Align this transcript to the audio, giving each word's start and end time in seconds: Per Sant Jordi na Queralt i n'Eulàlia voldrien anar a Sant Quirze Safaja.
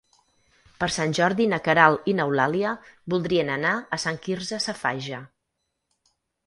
Per 0.83 0.87
Sant 0.95 1.13
Jordi 1.17 1.45
na 1.51 1.59
Queralt 1.67 2.09
i 2.13 2.17
n'Eulàlia 2.21 2.73
voldrien 3.15 3.55
anar 3.59 3.77
a 3.99 4.03
Sant 4.07 4.21
Quirze 4.27 4.63
Safaja. 4.69 5.23